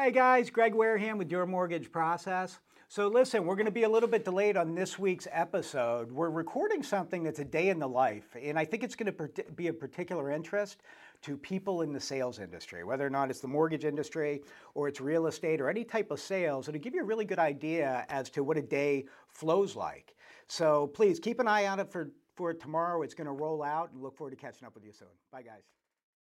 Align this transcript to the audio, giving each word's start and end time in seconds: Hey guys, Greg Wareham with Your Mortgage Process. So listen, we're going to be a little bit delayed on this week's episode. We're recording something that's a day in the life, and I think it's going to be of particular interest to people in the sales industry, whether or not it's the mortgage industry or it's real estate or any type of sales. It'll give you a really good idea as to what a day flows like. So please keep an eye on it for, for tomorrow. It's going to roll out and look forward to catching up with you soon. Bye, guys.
Hey 0.00 0.12
guys, 0.12 0.48
Greg 0.48 0.76
Wareham 0.76 1.18
with 1.18 1.28
Your 1.28 1.44
Mortgage 1.44 1.90
Process. 1.90 2.60
So 2.86 3.08
listen, 3.08 3.44
we're 3.44 3.56
going 3.56 3.66
to 3.66 3.72
be 3.72 3.82
a 3.82 3.88
little 3.88 4.08
bit 4.08 4.24
delayed 4.24 4.56
on 4.56 4.76
this 4.76 4.96
week's 4.96 5.26
episode. 5.32 6.12
We're 6.12 6.30
recording 6.30 6.84
something 6.84 7.24
that's 7.24 7.40
a 7.40 7.44
day 7.44 7.68
in 7.68 7.80
the 7.80 7.88
life, 7.88 8.36
and 8.40 8.56
I 8.56 8.64
think 8.64 8.84
it's 8.84 8.94
going 8.94 9.12
to 9.12 9.44
be 9.56 9.66
of 9.66 9.80
particular 9.80 10.30
interest 10.30 10.82
to 11.22 11.36
people 11.36 11.82
in 11.82 11.92
the 11.92 11.98
sales 11.98 12.38
industry, 12.38 12.84
whether 12.84 13.04
or 13.04 13.10
not 13.10 13.28
it's 13.28 13.40
the 13.40 13.48
mortgage 13.48 13.84
industry 13.84 14.40
or 14.74 14.86
it's 14.86 15.00
real 15.00 15.26
estate 15.26 15.60
or 15.60 15.68
any 15.68 15.82
type 15.82 16.12
of 16.12 16.20
sales. 16.20 16.68
It'll 16.68 16.80
give 16.80 16.94
you 16.94 17.02
a 17.02 17.04
really 17.04 17.24
good 17.24 17.40
idea 17.40 18.06
as 18.08 18.30
to 18.30 18.44
what 18.44 18.56
a 18.56 18.62
day 18.62 19.04
flows 19.26 19.74
like. 19.74 20.14
So 20.46 20.86
please 20.86 21.18
keep 21.18 21.40
an 21.40 21.48
eye 21.48 21.66
on 21.66 21.80
it 21.80 21.90
for, 21.90 22.12
for 22.36 22.54
tomorrow. 22.54 23.02
It's 23.02 23.14
going 23.14 23.26
to 23.26 23.32
roll 23.32 23.64
out 23.64 23.90
and 23.90 24.00
look 24.00 24.16
forward 24.16 24.30
to 24.30 24.36
catching 24.36 24.64
up 24.64 24.76
with 24.76 24.84
you 24.84 24.92
soon. 24.92 25.08
Bye, 25.32 25.42
guys. 25.42 25.64